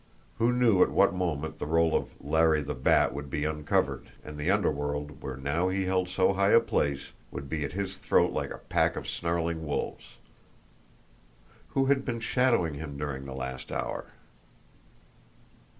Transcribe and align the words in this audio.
Who 0.39 0.51
knew 0.51 0.81
at 0.81 0.89
what 0.89 1.13
moment 1.13 1.59
the 1.59 1.67
role 1.67 1.95
of 1.95 2.15
Larry 2.19 2.63
the 2.63 2.73
Bat 2.73 3.13
would 3.13 3.29
be 3.29 3.45
uncovered, 3.45 4.09
and 4.25 4.35
the 4.35 4.49
underworld, 4.49 5.21
where 5.21 5.37
now 5.37 5.69
he 5.69 5.85
held 5.85 6.09
so 6.09 6.33
high 6.33 6.49
a 6.53 6.59
place, 6.59 7.11
would 7.29 7.47
be 7.47 7.63
at 7.63 7.73
his 7.73 7.97
throat 7.99 8.31
like 8.33 8.51
a 8.51 8.57
pack 8.67 8.95
of 8.95 9.07
snarling 9.07 9.63
wolves! 9.63 10.17
Who 11.77 11.85
had 11.85 12.03
been 12.03 12.19
shadowing 12.19 12.73
him 12.73 12.97
during 12.97 13.25
the 13.25 13.35
last 13.35 13.71
hour? 13.71 14.07